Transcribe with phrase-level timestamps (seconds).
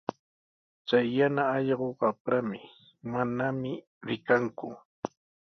[0.87, 2.59] Chay yana allqu qamprami,
[3.11, 3.71] manami
[4.07, 4.67] rikanku.